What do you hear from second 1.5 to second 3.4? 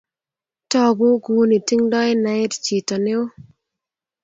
tingdoi naet chito ne oo